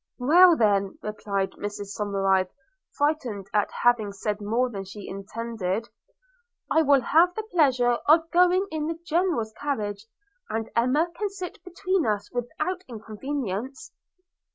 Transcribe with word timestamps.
–'Well, 0.17 0.57
then,' 0.57 0.97
replied 1.03 1.51
Mrs 1.59 1.95
Somerive 1.95 2.49
frightened 2.97 3.45
at 3.53 3.69
having 3.83 4.11
said 4.13 4.41
more 4.41 4.67
than 4.67 4.83
she 4.83 5.07
intended, 5.07 5.89
'I 6.71 6.81
will 6.81 7.01
have 7.01 7.35
the 7.35 7.43
pleasure 7.51 7.99
of 8.07 8.27
going 8.31 8.65
in 8.71 8.87
the 8.87 8.97
General's 9.05 9.53
carriage, 9.61 10.07
and 10.49 10.71
Emma 10.75 11.11
can 11.15 11.29
sit 11.29 11.63
between 11.63 12.07
us 12.07 12.31
without 12.31 12.83
inconvenience.' 12.87 13.91